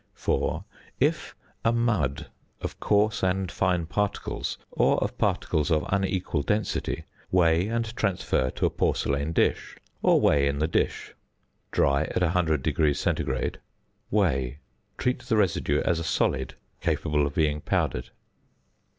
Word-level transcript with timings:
4. 0.15 0.65
If 0.99 1.35
a 1.63 1.71
mud 1.71 2.31
of 2.59 2.79
coarse 2.79 3.21
and 3.21 3.51
fine 3.51 3.85
particles, 3.85 4.57
or 4.71 4.97
of 4.97 5.15
particles 5.19 5.69
of 5.69 5.85
unequal 5.89 6.41
density: 6.41 7.03
weigh 7.29 7.67
and 7.67 7.95
transfer 7.95 8.49
to 8.49 8.65
a 8.65 8.71
porcelain 8.71 9.31
dish, 9.31 9.77
or 10.01 10.19
weigh 10.19 10.47
in 10.47 10.57
the 10.57 10.67
dish. 10.67 11.13
Dry 11.69 12.05
at 12.05 12.23
100° 12.23 12.95
C., 13.55 13.59
weigh. 14.09 14.57
Treat 14.97 15.19
the 15.19 15.37
residue 15.37 15.81
as 15.85 15.99
a 15.99 16.03
solid 16.03 16.55
capable 16.81 17.27
of 17.27 17.35
being 17.35 17.61
powdered. 17.61 18.09